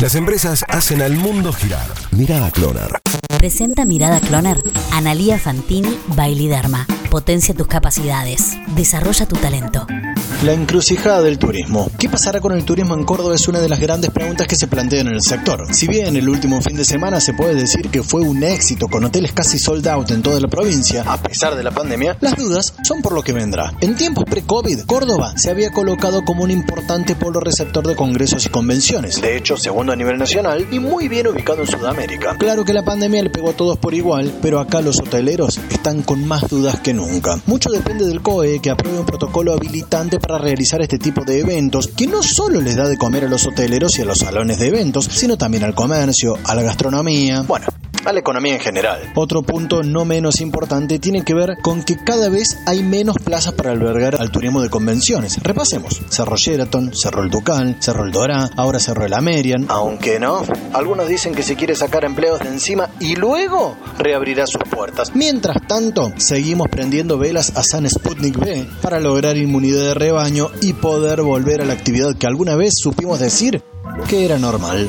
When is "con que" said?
51.62-51.96